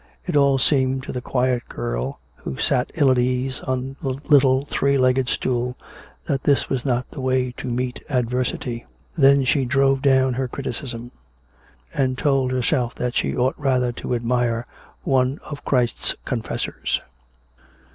[0.25, 4.65] It all seemed to the quiet girl, who sat ill at ease on the little
[4.65, 5.77] three legged stool,
[6.25, 8.85] that this was not the way to meet ad versity.
[9.15, 11.11] Then she drove down her criticism;
[11.93, 14.65] and told her self that she ought rather to admire
[15.03, 16.99] one of Christ's con fessors.